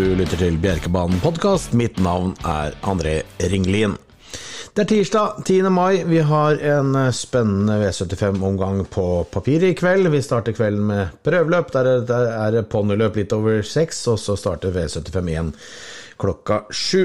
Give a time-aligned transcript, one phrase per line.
[0.00, 1.74] Du lytter til Bjerkebanen podkast.
[1.76, 3.18] Mitt navn er André
[3.52, 3.98] Ringlien.
[4.72, 5.68] Det er tirsdag 10.
[5.68, 5.98] mai.
[6.08, 10.08] Vi har en spennende V75-omgang på papiret i kveld.
[10.08, 11.68] Vi starter kvelden med prøveløp.
[11.74, 12.22] Der er det,
[12.62, 15.52] er poniløp litt over seks, og så starter V75 igjen
[16.24, 17.04] klokka sju.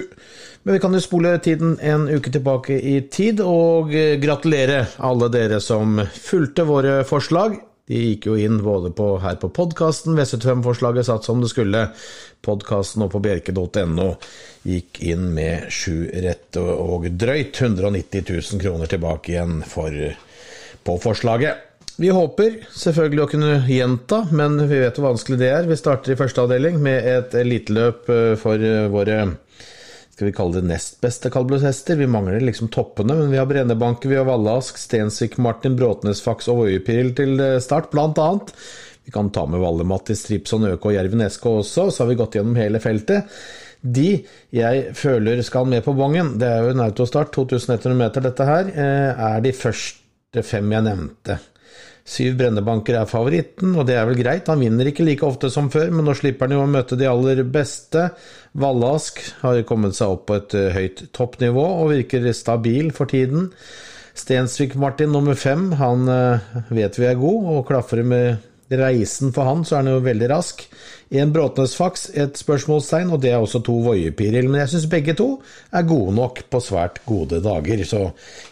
[0.63, 3.91] Men vi kan jo spole tiden en uke tilbake i tid, og
[4.23, 7.59] gratulere alle dere som fulgte våre forslag.
[7.85, 11.83] De gikk jo inn både på, her på podkasten, V75-forslaget satt som det skulle.
[12.45, 14.07] Podkasten og på bjerke.no
[14.65, 19.93] gikk inn med sju rette og drøyt 190 000 kroner tilbake igjen for,
[20.81, 21.61] på forslaget.
[22.01, 25.69] Vi håper selvfølgelig å kunne gjenta, men vi vet hvor vanskelig det er.
[25.69, 28.09] Vi starter i første avdeling med et eliteløp
[28.41, 29.19] for våre
[30.15, 31.97] skal vi kalle det nest beste kaldblodshester.
[31.99, 36.61] Vi mangler liksom toppene, men vi har Brennebanke, vi har Vallask, Stensvik, Martin, Bråtnesfax og
[36.61, 38.53] Voiepil til eh, start, blant annet.
[39.03, 42.17] Vi kan ta med Valle, Mattis, Tripson, Øke og Jerven Eske også, så har vi
[42.21, 43.27] gått gjennom hele feltet.
[43.83, 44.07] De
[44.55, 48.71] jeg føler skal med på bongen, det er jo en autostart, 2100 meter dette her,
[48.71, 51.41] eh, er de første fem jeg nevnte.
[52.05, 54.49] Syv brennebanker er favoritten, og det er vel greit.
[54.51, 57.07] Han vinner ikke like ofte som før, men nå slipper han jo å møte de
[57.09, 58.11] aller beste.
[58.61, 63.49] Vallask har kommet seg opp på et eh, høyt toppnivå og virker stabil for tiden.
[64.15, 66.45] Stensvik-Martin nummer fem, han eh,
[66.77, 70.29] vet vi er god, og klaffer med reisen for han, så er han jo veldig
[70.29, 70.61] rask.
[71.13, 74.47] En Bråtnes-faks, et spørsmålstegn, og det er også to Voiepiril.
[74.49, 75.27] Men jeg syns begge to
[75.69, 78.07] er gode nok på svært gode dager, så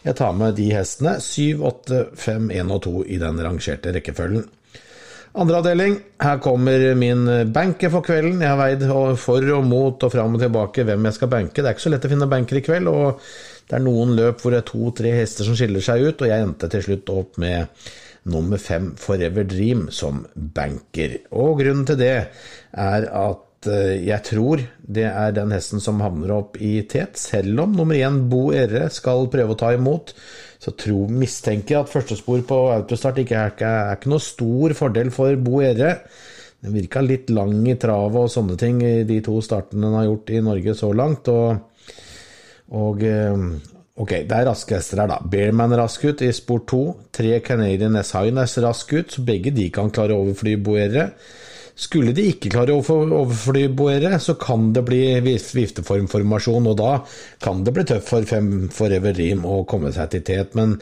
[0.05, 1.15] jeg tar med de hestene.
[1.17, 4.45] 7, 8, 5, 1 og 2 i den rangerte rekkefølgen.
[5.33, 8.43] Andre avdeling, her kommer min banker for kvelden.
[8.45, 8.85] Jeg har veid
[9.17, 11.57] for og mot og fram og tilbake hvem jeg skal banke.
[11.57, 13.23] Det er ikke så lett å finne banker i kveld, og
[13.65, 16.45] det er noen løp hvor det er to-tre hester som skiller seg ut, og jeg
[16.45, 17.89] endte til slutt opp med
[18.29, 21.19] nummer fem Forever Dream som banker.
[21.35, 26.35] Og grunnen til det er at eh, jeg tror det er den hesten som havner
[26.37, 30.13] opp i tet, selv om nummer én Bo Erre skal prøve å ta imot.
[30.63, 35.11] Så tror, mistenker jeg at førstespor på autostart ikke er, er ikke noe stor fordel
[35.11, 35.97] for Bo Erre.
[36.63, 40.07] Den virka litt lang i travet og sånne ting i de to startene den har
[40.07, 41.27] gjort i Norge så langt.
[41.27, 41.91] Og,
[42.79, 45.19] og, eh, Ok, det er raske hester her, da.
[45.29, 46.81] Bearman rask ut i spor 2.
[47.13, 48.15] Tre Canadian S.
[48.17, 51.11] Highness rask ut, så begge de kan klare å overfly Boere.
[51.77, 56.95] Skulle de ikke klare å overfly Boere, så kan det bli vifteformformasjon, og da
[57.41, 60.57] kan det bli tøft for fem Forever Dream å komme seg til tet.
[60.57, 60.73] Men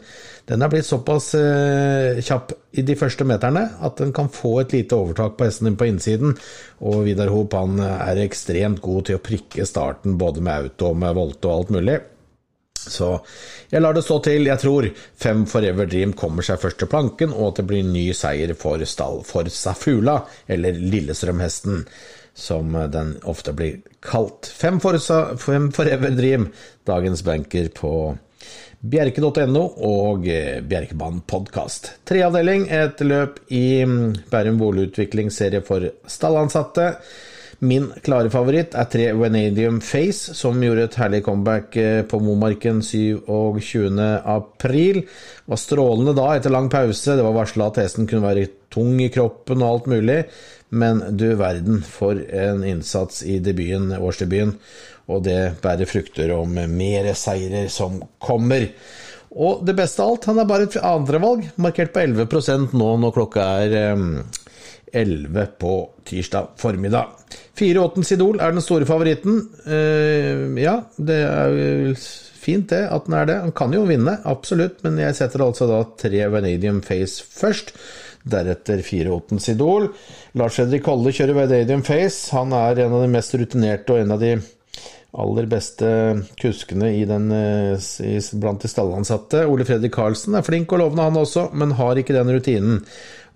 [0.48, 4.72] den er blitt såpass eh, kjapp i de første meterne at den kan få et
[4.72, 6.32] lite overtak på hesten din på innsiden.
[6.80, 11.20] Og Vidar Hoop er ekstremt god til å prikke starten både med auto og med
[11.20, 12.00] volte og alt mulig.
[12.90, 13.12] Så
[13.70, 14.48] jeg lar det stå til.
[14.48, 14.88] Jeg tror
[15.24, 18.82] fem Forever Dream kommer seg først til planken, og at det blir ny seier for
[18.88, 21.86] stall for Safula, eller Lillestrømhesten,
[22.34, 24.48] som den ofte blir kalt.
[24.48, 26.50] Fem, Forza, fem Forever Dream,
[26.88, 27.94] dagens banker på
[28.82, 31.92] bjerke.no og eh, Bjerkebanen podkast.
[32.08, 36.88] Treavdeling, et løp i mm, Bærum boligutviklingsserie for stallansatte.
[37.62, 42.80] Min klare favoritt er tre Venadium Face, som gjorde et herlig comeback eh, på Momarken
[42.82, 44.00] 27.
[44.26, 44.98] april.
[45.46, 47.14] Var strålende da, etter lang pause.
[47.14, 50.16] Det var varsla at hesten kunne være tung i kroppen og alt mulig.
[50.74, 54.56] Men du verden for en innsats i debuten, årsdebuten.
[55.14, 58.66] Og det bærer frukter om mer seirer som kommer.
[59.38, 63.14] Og det beste av alt, han er bare et andrevalg, markert på 11% nå når
[63.20, 63.78] klokka er
[64.92, 65.78] 11 på
[66.10, 67.14] tirsdag formiddag.
[67.62, 69.40] 4-8 Idol er den store favoritten.
[69.66, 71.96] Uh, ja, det er
[72.42, 73.40] fint det, at den er det.
[73.44, 77.74] Han kan jo vinne, absolutt, men jeg setter altså da tre Vanadium Face først.
[78.22, 79.88] Deretter 4-8 Idol.
[80.38, 82.30] Lars Fredrik Holle kjører Vanadium Face.
[82.36, 84.36] Han er en av de mest rutinerte og en av de
[85.12, 85.88] aller beste
[86.40, 89.44] kuskene i den, eh, i, blant de stallansatte.
[89.46, 92.80] Ole Fredrik Karlsen er flink og lovende, han også, men har ikke den rutinen.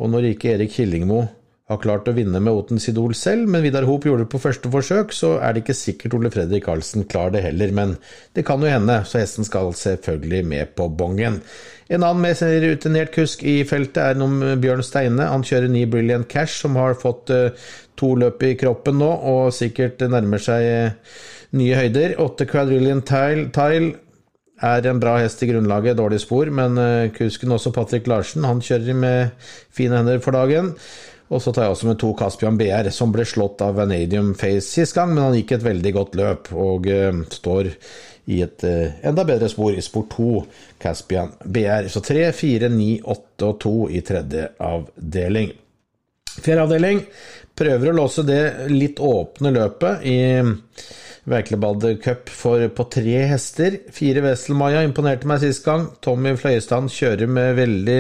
[0.01, 1.27] Og når ikke Erik Killingmo
[1.67, 4.71] har klart å vinne med Otens Idol selv, men Vidar Hoop gjorde det på første
[4.71, 7.97] forsøk, så er det ikke sikkert Ole Fredrik Karlsen klarer det heller, men
[8.39, 11.41] det kan jo hende, så hesten skal selvfølgelig med på bongen.
[11.91, 15.27] En annen med rutinert kusk i feltet er noen Bjørn Steine.
[15.31, 17.51] Han kjører ni Brilliant Cash, som har fått uh,
[17.99, 21.21] to løp i kroppen nå, og sikkert nærmer seg uh,
[21.59, 22.17] nye høyder.
[22.23, 23.95] Åtte Quadrillion Tile, Tile
[24.67, 28.63] er en bra hest i grunnlaget, dårlig spor, men uh, kusken også Patrick Larsen, han
[28.63, 30.75] kjører med fine hender for dagen.
[31.27, 34.69] Og så tar jeg også med to Caspian BR, som ble slått av Vanadium Face
[34.69, 37.73] sist gang, men han gikk et veldig godt løp og uh, står
[38.31, 40.29] i et uh, enda bedre spor i spor 2,
[40.83, 41.91] Caspian BR.
[41.91, 45.51] Så 3, 4, 9, 8 og 2 i tredje avdeling.
[46.37, 47.03] Fjerde avdeling
[47.57, 50.19] prøver å låse det litt åpne løpet i
[51.27, 53.81] Verklebad Cup for på tre hester.
[53.95, 55.89] Fire Wesselmaja imponerte meg sist gang.
[56.05, 57.99] Tommy Fløyestad kjører med veldig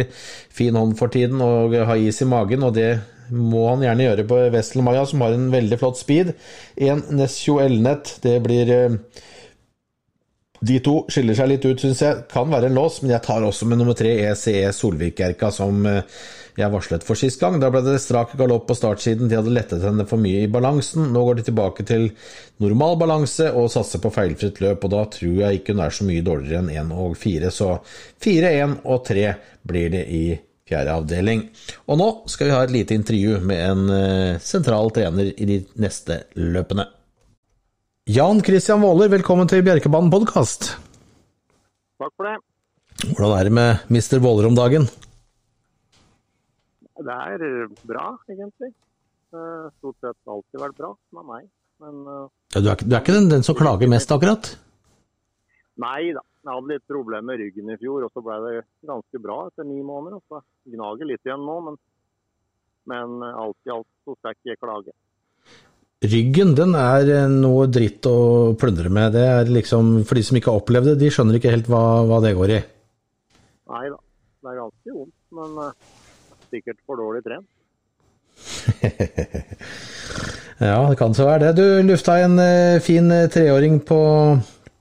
[0.54, 2.92] fin hånd for tiden og har is i magen, og det
[3.34, 6.36] må han gjerne gjøre på Wesselmaja, som har en veldig flott speed.
[6.78, 8.98] En Nesjo Elnett, det blir eh,
[10.66, 12.24] de to skiller seg litt ut, syns jeg.
[12.32, 16.18] Kan være en lås, men jeg tar også med nummer tre ECE Solvik-erka, som eh,
[16.56, 17.58] jeg varslet for sist gang.
[17.60, 21.10] Da ble det strak galopp på startsiden, de hadde lettet henne for mye i balansen.
[21.12, 22.08] Nå går de tilbake til
[22.62, 26.08] normal balanse og satser på feilfritt løp, og da tror jeg ikke hun er så
[26.08, 27.76] mye dårligere enn 1 og 4, så
[28.24, 29.30] 4, 1 og 3
[29.66, 30.24] blir det i
[30.66, 31.46] fjerde avdeling.
[31.86, 35.60] Og nå skal vi ha et lite intervju med en eh, sentral trener i de
[35.82, 36.88] neste løpene.
[38.06, 40.76] Jan Christian Våler, velkommen til Bjerkebanen podkast.
[41.98, 42.36] Takk for det.
[43.16, 44.20] Hvordan er det med Mr.
[44.22, 44.86] Våler om dagen?
[46.96, 48.70] Det er bra, egentlig.
[49.80, 51.48] Stort sett alltid vært bra med meg.
[51.82, 54.54] Men eh, Ja, du, er, du er ikke den, den som klager mest, akkurat?
[55.76, 56.22] nei da.
[56.46, 58.52] Jeg hadde litt problemer med ryggen i fjor, og så ble det
[58.86, 60.20] ganske bra etter ni måneder.
[60.22, 61.76] og Så gnager litt igjen nå, men,
[62.88, 64.94] men eh, alt i alt så skal jeg ikke klage.
[66.04, 69.14] Ryggen den er eh, noe dritt å plundre med.
[69.16, 71.84] Det er liksom, For de som ikke har opplevd det, de skjønner ikke helt hva,
[72.04, 72.58] hva det går i.
[73.72, 73.96] Nei da.
[74.44, 75.94] Det er ganske vondt, men eh,
[76.52, 77.48] sikkert for dårlig trent.
[80.56, 81.58] Ja, det kan så være det.
[81.58, 83.98] Du lufta en eh, fin treåring på,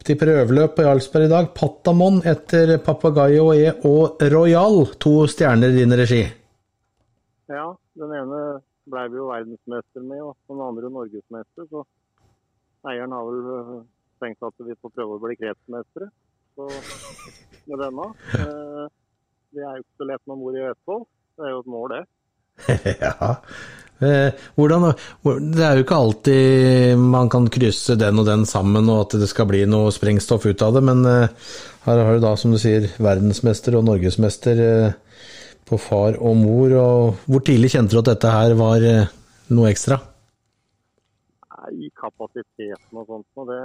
[0.08, 1.50] til prøveløp på Jarlsberg i dag.
[1.52, 4.86] Patamon etter Papagayo E og Royal.
[5.04, 6.22] To stjerner i din regi.
[7.52, 7.66] Ja,
[8.00, 8.40] den ene
[8.92, 11.70] ble vi jo verdensmester med, og den andre norgesmester.
[11.72, 11.86] Så
[12.90, 13.80] eieren har vel øh,
[14.24, 16.12] tenkt at vi får prøve å bli kretsmestere
[16.56, 16.70] så,
[17.70, 18.12] med denne.
[18.40, 18.86] Eh,
[19.56, 21.04] Det er jo ikke så lett når mor i Vestfold.
[21.36, 22.04] Det er jo et mål, det.
[23.06, 23.30] ja.
[24.04, 24.90] Eh, Hvordan,
[25.56, 29.30] det er jo ikke alltid man kan krysse den og den sammen, og at det
[29.32, 31.32] skal bli noe sprengstoff ut av det, men eh,
[31.88, 35.22] her har du da, som du sier, verdensmester og norgesmester eh,
[35.66, 36.76] på far og mor.
[36.80, 39.12] og Hvor tidlig kjente du at dette her var eh,
[39.56, 39.98] noe ekstra?
[41.56, 43.62] Nei, kapasiteten og sånt, og det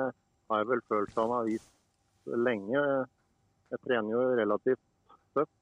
[0.50, 2.84] har jeg vel følt han har vist lenge.
[3.70, 4.82] Jeg trener jo relativt
[5.36, 5.56] tøft,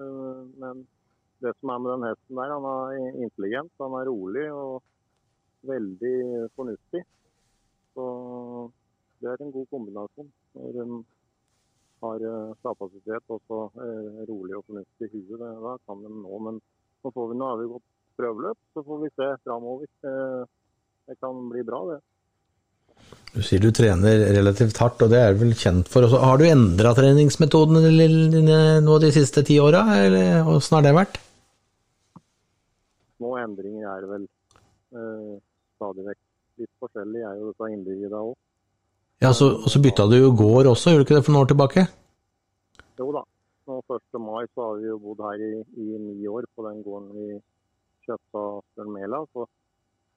[0.00, 0.86] øh, men
[1.42, 4.82] det som er med den hesten der, han er intelligent, han er rolig og
[5.66, 7.02] veldig fornuftig.
[7.92, 8.04] Så
[9.20, 10.30] det er en god kombinasjon.
[12.02, 12.22] Har
[12.66, 16.38] kapasitet og så øh, rolig og fornuftig det- da kan de nå.
[16.46, 16.60] Men
[17.04, 17.88] nå får vi, nå har vi gått
[18.18, 19.86] prøveløp, så får vi se framover.
[20.04, 20.42] Eh,
[21.08, 22.00] Det kan bli bra, det.
[23.34, 26.04] Du sier du trener relativt hardt, og det er du vel kjent for.
[26.06, 26.20] Også.
[26.22, 27.80] Har du endra treningsmetodene
[28.30, 31.18] dine nå de siste ti åra, eller åssen har det vært?
[33.18, 34.28] Små endringer er vel
[34.94, 35.34] eh,
[35.78, 36.20] stadig vekk
[36.62, 38.34] litt forskjellig, er jo dette individet òg.
[39.22, 41.44] Ja, så, Og så bytta du jo gård også, gjorde du ikke det for noen
[41.44, 41.82] år tilbake?
[42.98, 43.20] Jo da.
[43.70, 44.18] Nå 1.
[44.18, 47.36] mai så har vi jo bodd her i, i ni år på den gården vi
[48.02, 49.20] kjøpte av Bjørn Mæla.
[49.30, 49.46] Så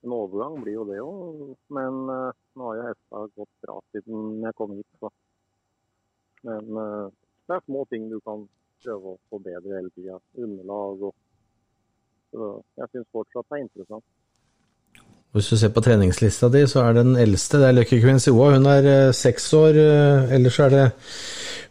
[0.07, 1.43] en overgang blir jo det òg.
[1.77, 4.89] Men uh, nå har jo hesta gått bra siden jeg kom hit.
[4.97, 5.13] Så.
[6.49, 7.13] Men uh,
[7.45, 8.47] det er små ting du kan
[8.81, 10.17] prøve å forbedre hele tida.
[10.33, 11.13] Underlag og
[12.33, 14.09] så Jeg syns fortsatt det er interessant.
[15.35, 18.53] Hvis du ser på treningslista di, så er den eldste, det er Lucky Queen Sioa.
[18.55, 19.75] Hun er eh, seks år.
[19.75, 20.85] eh, ellers er det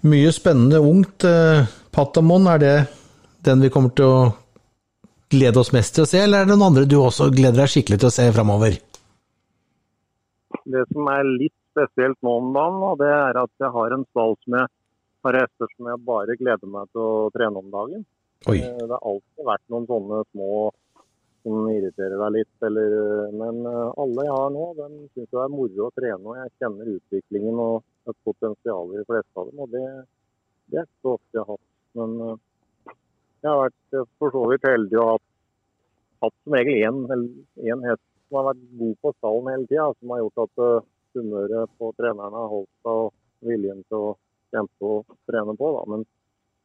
[0.04, 1.25] mye spennende ungt.
[1.25, 2.75] Eh, Patamon, er det
[3.49, 4.18] den vi kommer til å
[5.33, 7.73] glede oss mest til å se, eller er det noen andre du også gleder deg
[7.73, 8.76] skikkelig til å se framover?
[10.64, 14.37] Det som er litt spesielt nå om dagen, det er at jeg har en stall
[14.44, 14.73] som jeg
[15.25, 18.04] har hester som jeg bare gleder meg til å trene om dagen.
[18.52, 18.61] Oi.
[18.61, 20.50] Det har alltid vært noen sånne små
[21.45, 22.95] som irriterer deg litt, eller,
[23.37, 26.23] men eh, alle jeg har nå, den syns det er moro å trene.
[26.25, 29.61] og Jeg kjenner utviklingen og et potensial i de fleste av dem.
[29.61, 29.85] og Det,
[30.73, 31.69] det er ikke så ofte jeg har hatt.
[32.01, 32.41] Men eh,
[33.45, 35.29] jeg har vært eh, for så vidt heldig og hatt,
[36.25, 40.23] hatt som regel én, hest som har vært god på stallen hele tida, som har
[40.25, 40.63] gjort at
[41.15, 43.13] humøret på trenerne har holdt seg og
[43.45, 44.15] viljen til å
[44.55, 45.71] kjempe og trene på.
[45.77, 45.83] Da.
[45.93, 46.07] Men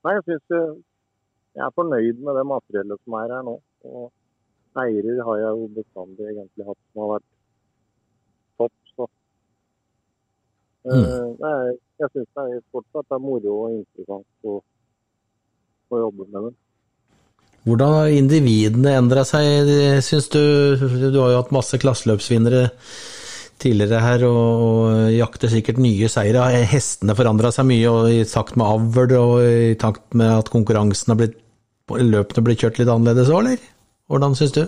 [0.05, 0.79] nei, jeg synes eh,
[1.57, 3.57] jeg er fornøyd med det materiellet som er her nå.
[3.89, 4.07] Og
[4.83, 7.27] eiere har jeg jo bestandig egentlig hatt som har vært
[8.59, 8.73] topp.
[8.95, 9.09] Så.
[10.89, 11.53] Eh, nei,
[12.01, 14.57] jeg syns det er fortsatt det er moro og interessant å,
[15.89, 16.55] å jobbe med det.
[17.67, 19.69] Hvordan har individene endra seg,
[20.05, 20.41] syns du?
[20.79, 22.69] Du har jo hatt masse klasseløpsvinnere
[23.59, 26.45] tidligere her, og, og jakter sikkert nye seire.
[26.45, 30.51] Har hestene forandra seg mye og i takt med avl og i takt med at
[30.53, 31.37] konkurransen har blitt
[31.89, 33.61] Løpene blir kjørt litt annerledes òg, eller?
[34.09, 34.63] Hvordan syns du?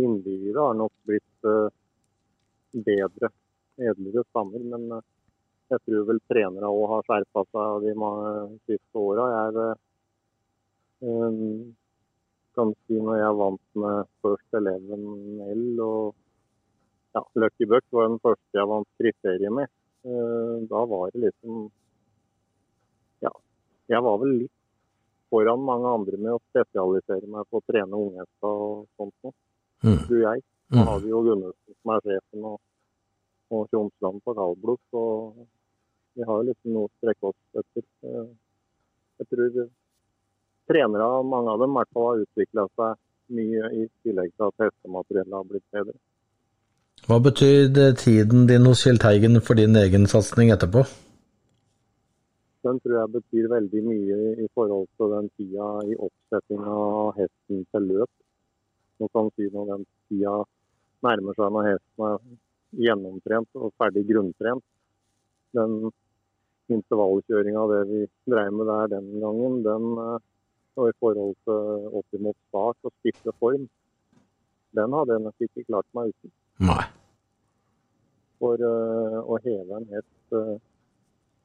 [0.00, 1.68] Innbyggere har nok blitt uh,
[2.72, 3.28] bedre,
[3.76, 4.62] edlere stammer.
[4.72, 5.02] Men uh,
[5.68, 7.92] jeg tror vel trenere òg har skjerpa seg de
[8.70, 9.26] siste åra.
[9.34, 9.66] Jeg
[11.10, 11.74] um,
[12.56, 15.04] kan si når jeg vant med First Eleven
[15.52, 16.16] L og
[17.12, 19.68] ja, Lucky Buck var den første jeg vant kriteriet med.
[20.72, 21.68] Da var det liksom
[23.22, 23.30] Ja,
[23.92, 24.61] jeg var vel litt
[25.32, 29.34] foran mange andre med å spesialisere meg på å trene unghester og sånt noe,
[29.86, 29.98] mm.
[30.06, 30.44] tror jeg.
[30.72, 30.86] Da mm.
[30.90, 32.58] har vi jo Gunnarsen som er sjefen, og,
[33.52, 35.04] og Tjomsland på Kalblok, så
[36.12, 37.86] vi har jo liksom noe å strekke oss etter.
[38.08, 38.26] Eh,
[39.22, 39.62] jeg tror
[40.70, 43.00] trenere, mange av dem, i hvert fall har utvikla seg
[43.32, 45.96] mye i tillegg til at hestemateriellet har blitt bedre.
[47.06, 50.84] Hva betyr tiden din hos Kjell Teigen for din egen satsing etterpå?
[52.62, 57.64] Den tror jeg betyr veldig mye i forhold til den tida i oppsettinga av hesten
[57.74, 58.12] til løp.
[59.00, 60.36] Nå kan si når den tida
[61.06, 62.20] nærmer seg når hesten er
[62.86, 64.64] gjennomtrent og ferdig grunntrent.
[65.58, 65.90] Den
[66.72, 69.88] intervallkjøringa det vi dreier med der den gangen, den
[70.76, 73.66] og i forhold til opp mot start og stifte form,
[74.72, 76.32] den hadde jeg nok ikke klart meg uten.
[76.64, 76.84] Nei.
[78.40, 80.56] For uh, å heve en hest uh,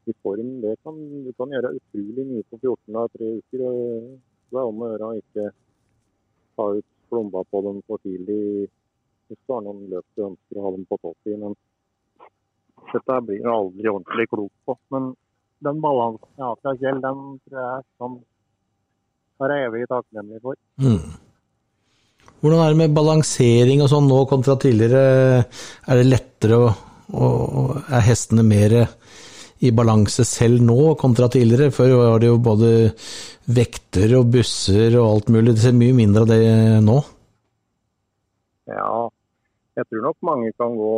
[0.08, 3.64] i form, det kan, du kan gjøre utrolig mye på 14 av tre uker.
[3.68, 4.10] og
[4.48, 5.48] Det er om å gjøre å ikke
[6.58, 8.68] ta ut plomba på dem for tidlig
[9.28, 11.36] hvis du har noen løp du ønsker å ha dem på topp i.
[11.36, 11.56] Men
[12.94, 14.78] dette blir du aldri ordentlig klok på.
[14.96, 15.14] Men
[15.68, 18.20] den balansen jeg har fra Kjell, den tror jeg kan
[19.44, 20.60] være evig takknemlig for.
[20.82, 21.18] Mm.
[22.38, 25.44] Hvordan er det med balansering og sånn nå kontra tidligere?
[25.88, 26.74] Er det lettere å
[27.08, 28.74] Er hestene mer
[29.66, 31.74] i balanse selv nå kontra tidligere.
[31.74, 32.72] Før var det jo både
[33.58, 35.56] vekter og busser og alt mulig.
[35.56, 36.42] Det ser mye mindre av det
[36.86, 36.98] nå.
[38.68, 39.08] Ja,
[39.80, 40.94] jeg tror nok mange kan gå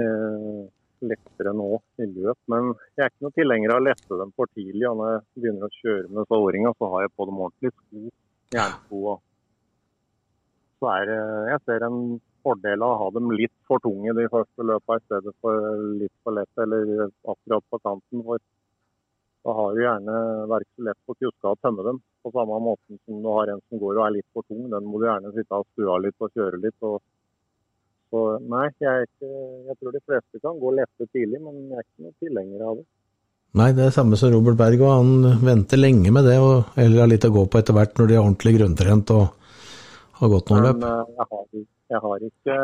[0.00, 0.60] eh,
[1.04, 1.70] lettere nå
[2.00, 2.38] i løp.
[2.52, 4.84] Men jeg er ikke noe tilhenger av å lette dem for tidlig.
[4.90, 8.04] Og når jeg begynner å kjøre med åringa, så har jeg på dem ordentlig sko.
[8.54, 9.16] Jernsko.
[10.78, 11.18] Så er det
[11.50, 11.98] Jeg ser en
[12.44, 16.12] fordel av å ha dem litt for tunge de første løpene i stedet for litt
[16.22, 18.24] for lett eller akkurat på kanten.
[18.26, 18.42] For
[19.44, 20.18] da har du gjerne
[20.50, 22.00] vært så lett på kuska å tømme dem.
[22.24, 24.64] På samme måte som du har en som går og er litt for tung.
[24.72, 26.76] Den må du gjerne sitte og stue litt og kjøre litt.
[26.88, 26.98] Og,
[28.14, 29.30] så nei, jeg, ikke,
[29.68, 32.80] jeg, tror de fleste kan gå lette tidlig, men jeg er ikke noen tilhenger av
[32.80, 32.86] det.
[33.54, 37.04] Nei, det er samme som Robert Berg, og han venter lenge med det, og eller
[37.04, 39.28] har litt å gå på etter hvert når de er ordentlig grunntrent og
[40.18, 40.80] har gått noen løp.
[40.80, 42.56] Men eh, jeg har jeg har ikke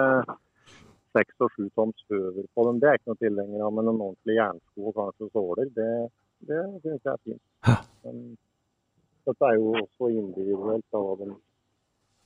[1.17, 2.81] seks og sju toms høver på dem.
[2.81, 3.75] Det er ikke noe tilhenger av.
[3.77, 5.91] Men en ordentlig jernsko og kanskje såler, det,
[6.51, 7.45] det syns jeg er fint.
[8.05, 8.23] Men
[9.29, 11.29] dette er jo også individuelt av hva de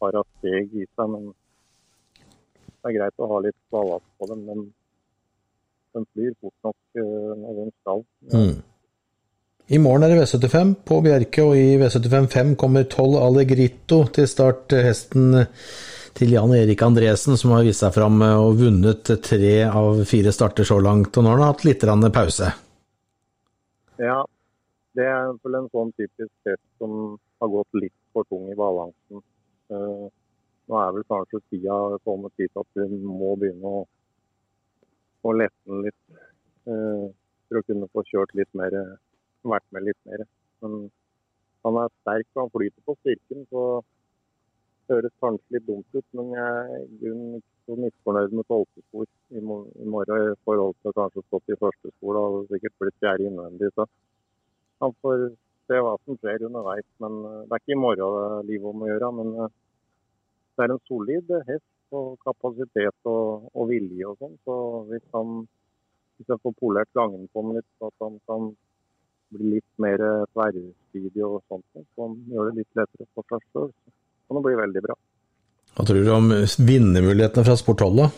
[0.04, 1.16] har av steg i seg.
[1.16, 1.32] Men
[2.68, 4.46] det er greit å ha litt ballast på dem.
[4.50, 4.68] Men
[5.94, 8.06] de flyr fort nok uh, når de skal.
[8.34, 8.54] Mm.
[9.72, 14.26] I morgen er det V75 på Bjerke, og i V75 5 kommer 12 Allegrito til
[14.28, 14.74] start.
[14.84, 15.30] Hesten
[16.14, 20.66] til Jan Erik Andresen, som har vist seg fram og vunnet tre av fire starter
[20.68, 21.16] så langt.
[21.16, 22.50] Og nå har han hatt litt pause.
[23.98, 24.20] Ja,
[24.98, 29.22] det er vel en sånn typisk test som har gått litt for tung i balansen.
[29.70, 30.06] Uh,
[30.70, 33.84] nå er vel kanskje tida kommet dit at hun må begynne å,
[35.24, 36.20] å lette den litt.
[36.64, 37.10] Uh,
[37.48, 38.76] for å kunne få kjørt litt mer,
[39.44, 40.24] vært med litt mer.
[40.64, 40.86] Men
[41.66, 43.64] han er sterk og han flyter på styrken, så
[44.90, 47.12] høres kanskje litt dumt ut, men jeg er ikke
[47.64, 52.20] så misfornøyd med tolvte spor i, morgen i forhold til kanskje stått i første spor
[52.20, 53.70] og sikkert blitt fjerde innvendig.
[53.74, 53.86] Så
[54.84, 55.24] han får
[55.68, 56.86] se hva som skjer underveis.
[57.02, 59.10] Men eh, det er ikke i morgen livet om å gjøre.
[59.20, 59.54] Men eh,
[60.54, 64.38] det er en solid hest og kapasitet og, og vilje og sånn.
[64.44, 64.60] Så
[64.90, 65.44] hvis han
[66.18, 68.52] hvis jeg får polert gangen på ham litt, så at han kan
[69.34, 69.98] bli litt mer
[70.30, 73.72] tverrsidig og sånt, så han gjør det litt lettere for seg sjøl
[74.28, 74.96] kan det bli veldig bra.
[75.74, 76.30] Hva tror du om
[76.70, 78.08] vinnermulighetene fra Sport 12, da?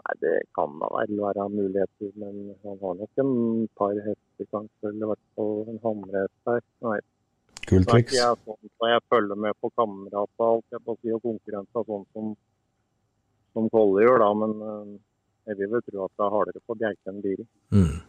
[0.00, 3.32] Nei, Det kan da vel være muligheter, men han har nok en
[3.76, 6.64] par hester kanskje, eller i hvert fall en hamrehest der.
[6.88, 6.98] Nei.
[7.68, 8.16] Kultrix.
[8.16, 12.32] Jeg, sånn, jeg følger med på kamerater alt, jeg får si, og konkurrenter sånn som,
[13.54, 14.96] som Kolle gjør, da, men uh,
[15.50, 17.46] jeg vil vel tro at det er hardere på Bjerke enn Biri.
[17.76, 18.00] Mm.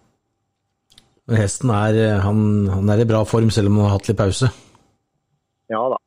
[1.36, 4.50] Hesten er, han, han er i bra form selv om han har hatt litt pause?
[5.72, 5.98] Ja da.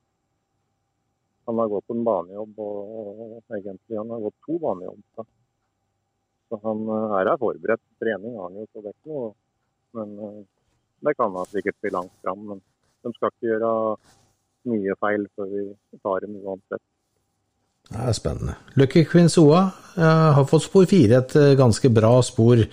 [1.47, 5.27] Han har gått en banejobb, og egentlig han har gått to banejobber.
[6.49, 6.83] Så han
[7.21, 7.85] er er forberedt.
[8.01, 9.33] Trening har han jo, så det ikke noe
[9.95, 10.41] Men eh,
[11.07, 12.41] det kan han sikkert bli langt fram.
[12.49, 12.63] Men
[13.05, 13.71] de skal ikke gjøre
[14.73, 15.65] mye feil før vi
[16.03, 16.83] tar dem uansett.
[17.91, 18.57] Det er spennende.
[18.81, 22.65] Lucky Quinzoa uh, har fått spor fire, et ganske bra spor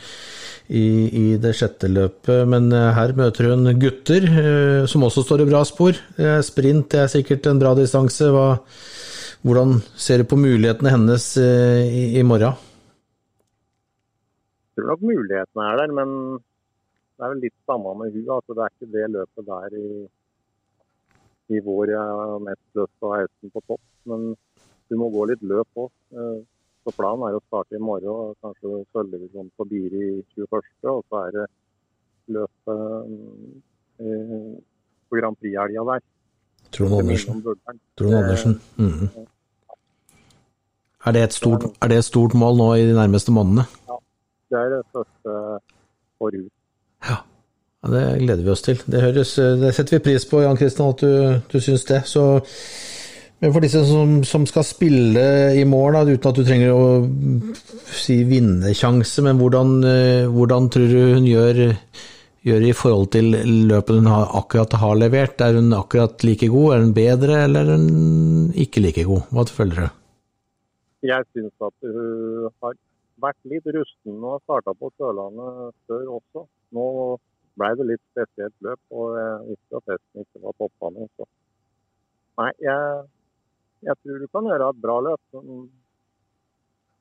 [0.71, 0.85] i,
[1.19, 2.45] i, det sjette løpet.
[2.49, 4.27] Men uh, her møter hun gutter
[4.89, 5.97] som også står i bra spor.
[6.47, 8.29] sprint er sikkert en bra distanse.
[8.31, 8.45] Hva,
[9.43, 12.55] hvordan ser du på mulighetene hennes i, i morgen?
[14.71, 16.13] Jeg tror nok mulighetene er der, men
[17.21, 18.29] det er vel litt samme med hun.
[18.33, 19.89] Altså, det er ikke det løpet der i,
[21.53, 23.83] i vår jeg har mest lyst til å på topp.
[24.09, 24.31] Men
[24.89, 25.91] du må gå litt løp òg.
[26.81, 30.63] Eh, så planen er å starte i morgen og kanskje sølvdivisjon på forbi i 21.
[30.89, 31.45] Og så er det
[32.27, 32.79] løpet
[33.99, 34.57] eh,
[35.09, 36.01] på Grand Prix-helga der.
[36.71, 37.43] Trond Andersen.
[37.97, 38.61] Trond Andersen.
[38.77, 39.09] Mm.
[41.05, 43.65] Er, det stort, er, det et stort, mål nå i de nærmeste månedene?
[43.89, 43.97] Ja,
[44.49, 45.35] det er det første
[46.17, 46.49] forut.
[47.09, 47.17] Ja.
[47.81, 47.91] ja.
[47.91, 48.81] Det gleder vi oss til.
[48.85, 52.03] Det, høres, det setter vi pris på, Jan Kristian, at du, du syns det.
[52.05, 52.43] Så,
[53.41, 55.21] men for disse som, som skal spille
[55.57, 56.83] i morgen, uten at du trenger å
[57.89, 61.61] si vinnersjanse, men hvordan, eh, hvordan, tror du hun gjør,
[62.45, 63.33] gjør i forhold til
[63.71, 65.41] løpet hun har, akkurat har levert?
[65.41, 69.25] Er hun akkurat like god, er hun bedre, eller er hun ikke like god?
[69.33, 69.97] Hva føler du?
[71.09, 72.75] Jeg syns at hun har
[73.21, 76.45] vært litt rusten og starta på Sørlandet før også.
[76.77, 76.85] Nå
[77.57, 81.07] ble det litt spesielt løp, og jeg visste at hesten ikke var toppa nå.
[81.17, 81.27] Så
[82.37, 83.01] nei, jeg,
[83.81, 85.39] jeg, tror du kan gjøre et bra løp.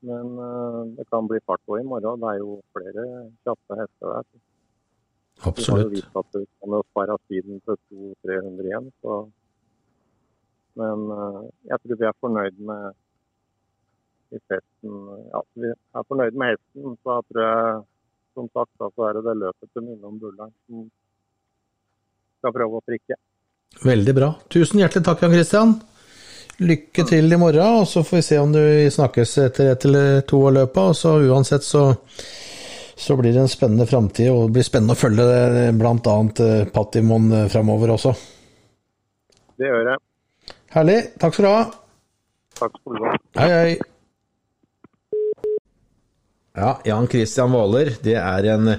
[0.09, 2.23] Men uh, det kan bli fart på i morgen.
[2.23, 3.05] Det er jo flere
[3.45, 4.31] kjappe hester der.
[5.41, 5.61] Absolutt.
[5.61, 7.79] Vi har jo vist at du kan spare tiden til
[8.25, 8.89] 200-300 igjen.
[9.05, 9.21] Så.
[10.81, 12.99] Men uh, jeg tror vi er fornøyd med
[14.31, 14.99] hesten
[15.33, 17.81] Ja, vi er fornøyd med hesten, så tror jeg
[18.35, 20.87] som sagt da, så er det det løpet til Minnom Bullern som
[22.41, 23.19] skal prøve å prikke.
[23.85, 24.31] Veldig bra.
[24.53, 25.75] Tusen hjertelig takk, Jan Christian.
[26.61, 28.61] Lykke til i morgen, og så får vi se om du
[28.93, 30.91] snakkes etter ett eller to av løpet.
[30.91, 31.85] Og så uansett så,
[33.01, 35.25] så blir det en spennende framtid, og det blir spennende å følge
[35.81, 36.17] bl.a.
[36.45, 38.13] Eh, Pattimon eh, framover også.
[39.57, 40.05] Det gjør jeg.
[40.77, 40.99] Herlig.
[41.23, 41.63] Takk skal du ha.
[42.61, 43.15] Takk skal du ha.
[43.41, 43.73] Hei, hei.
[46.61, 48.75] Ja, Jan Christian Waaler, det er en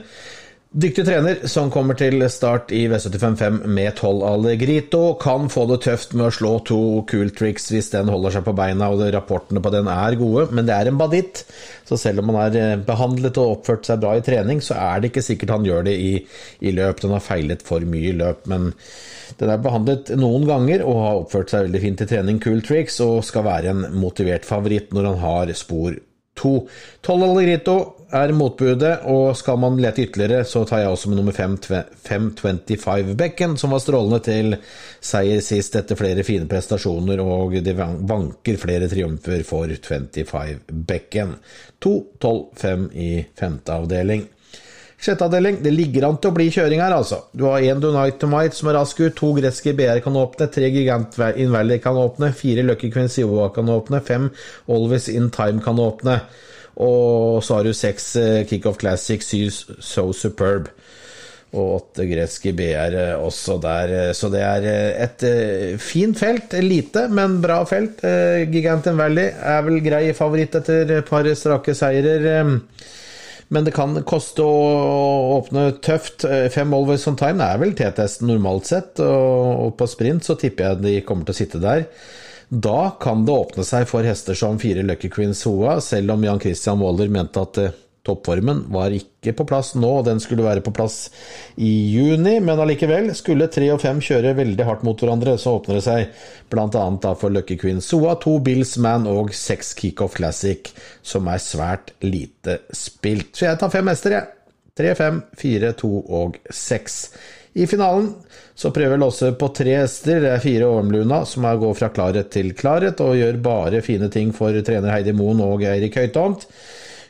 [0.71, 5.01] dyktig trener som kommer til start i V755 med 12 Algrito.
[5.19, 6.79] Kan få det tøft med å slå to
[7.12, 10.67] cool tricks hvis den holder seg på beina, og rapportene på den er gode, men
[10.67, 11.43] det er en baditt.
[11.88, 15.01] Så selv om han er eh, behandlet og oppført seg bra i trening, så er
[15.01, 16.12] det ikke sikkert han gjør det i,
[16.63, 17.03] i løp.
[17.03, 18.71] Den har feilet for mye i løp, men
[19.39, 23.01] den er behandlet noen ganger og har oppført seg veldig fint i trening, cool tricks,
[23.03, 25.99] og skal være en motivert favoritt når han har spor
[26.39, 26.53] to.
[27.03, 27.77] Alegrito Algrito
[28.12, 33.56] er motbudet, og skal man lete ytterligere, så tar jeg også med nummer 525 Bekken,
[33.58, 34.58] som var strålende til
[35.00, 40.60] seier sist etter flere fine prestasjoner, og det vanker flere triumfer for 25
[40.91, 41.34] Bekken.
[41.82, 44.28] 2, 12, 5 i femte avdeling.
[45.02, 47.24] Sjette avdeling, det ligger an til å bli kjøring her, altså.
[47.34, 50.69] Du har én Donite Might som er rask ut, to greske BR kan åpne, tre
[50.69, 54.30] Gigant Invalid kan åpne, fire Lucky Quincy kan åpne, fem
[54.69, 56.19] Always In Time kan åpne.
[56.79, 59.51] Og så har du seks eh, Kickoff Classic, syv
[59.84, 60.69] So Superb.
[61.51, 63.95] Og åtte greske BR eh, også der.
[63.97, 64.69] Eh, så det er
[65.03, 65.25] et
[65.84, 66.55] fint felt.
[66.63, 68.03] Lite, men bra felt.
[68.53, 72.47] Giganten Valley er vel grei favoritt etter et par strake seirer.
[73.51, 76.23] Men det kan koste å åpne tøft.
[76.55, 80.84] Fem Always on Time er vel T-testen normalt sett, og på sprint så tipper jeg
[80.86, 81.84] de kommer til å sitte der.
[82.51, 86.39] Da kan det åpne seg for hester som fire Lucky Queens Hoa, selv om Jan
[86.43, 90.63] Christian Waller mente at eh, Toppformen var ikke på plass nå, og den skulle være
[90.65, 90.97] på plass
[91.55, 95.79] i juni, men allikevel, skulle tre og fem kjøre veldig hardt mot hverandre, så åpner
[95.79, 96.85] det seg bl.a.
[97.13, 100.73] for Lucky Queen Soa, to Bills Man og seks Kickoff Classic,
[101.05, 103.31] som er svært lite spilt.
[103.37, 104.57] Så jeg tar fem hester, jeg.
[104.75, 107.03] Tre, fem, fire, to og seks.
[107.53, 108.13] I finalen
[108.55, 110.21] så prøver låse på tre hester.
[110.23, 114.07] Det er fire Ormluna som er går fra klarhet til klarhet, og gjør bare fine
[114.11, 116.47] ting for trener Heidi Moen og Eirik Høytomt.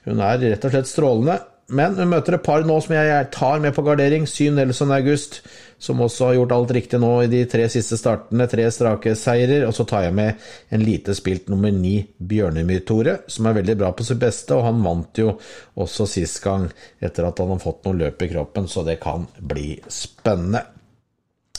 [0.08, 1.38] Hun er rett og slett strålende.
[1.72, 4.26] Men hun møter et par nå som jeg tar med på gardering.
[4.28, 5.40] Syn Nelson August,
[5.82, 8.46] som også har gjort alt riktig nå i de tre siste startene.
[8.50, 9.64] Tre strake seirer.
[9.66, 13.90] Og så tar jeg med en lite spilt nummer ni, Bjørnemyr-Tore, som er veldig bra
[13.98, 14.54] på sitt beste.
[14.54, 15.34] Og han vant jo
[15.82, 16.68] også sist gang
[17.02, 20.62] etter at han har fått noe løp i kroppen, så det kan bli spennende.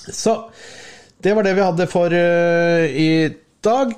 [0.06, 0.36] Så
[1.22, 3.10] det var det vi hadde for uh, i
[3.62, 3.94] dag.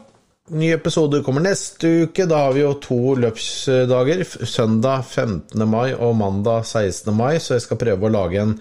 [0.53, 2.27] Ny episode kommer neste uke.
[2.29, 4.27] Da har vi jo to løpsdager.
[4.45, 5.63] Søndag 15.
[5.65, 7.09] mai og mandag 16.
[7.17, 8.53] mai, så jeg skal prøve å lage en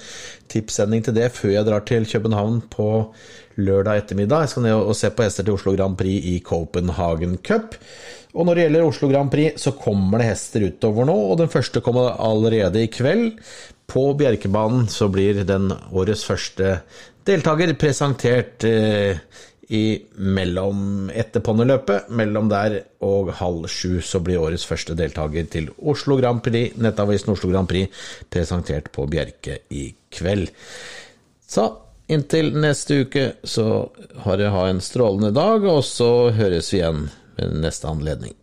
[0.48, 2.88] tipssending til det før jeg drar til København på
[3.60, 4.46] lørdag ettermiddag.
[4.46, 7.76] Jeg skal ned og se på hester til Oslo Grand Prix i Copenhagen Cup.
[8.32, 11.52] Og når det gjelder Oslo Grand Prix, så kommer det hester utover nå, og den
[11.52, 13.34] første kommer allerede i kveld.
[13.92, 16.78] På Bjerkebanen så blir den årets første
[17.28, 19.20] deltaker presentert eh,
[19.70, 22.10] i mellom etter ponniløpet.
[22.16, 27.34] Mellom der og halv sju så blir årets første deltaker til Oslo Grand Prix, nettavisen
[27.36, 27.90] Oslo Grand Prix,
[28.34, 30.52] presentert på Bjerke i kveld.
[31.48, 31.70] Så
[32.12, 33.68] inntil neste uke så
[34.26, 38.36] har dere ha en strålende dag, og så høres vi igjen ved neste anledning.